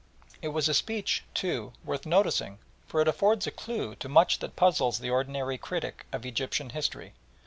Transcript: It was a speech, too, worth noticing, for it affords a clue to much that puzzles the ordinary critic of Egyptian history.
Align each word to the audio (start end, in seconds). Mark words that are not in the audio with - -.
It 0.41 0.47
was 0.47 0.67
a 0.67 0.73
speech, 0.73 1.23
too, 1.35 1.73
worth 1.85 2.07
noticing, 2.07 2.57
for 2.87 3.01
it 3.01 3.07
affords 3.07 3.45
a 3.45 3.51
clue 3.51 3.93
to 3.97 4.09
much 4.09 4.39
that 4.39 4.55
puzzles 4.55 4.97
the 4.97 5.11
ordinary 5.11 5.59
critic 5.59 6.07
of 6.11 6.25
Egyptian 6.25 6.71
history. 6.71 7.13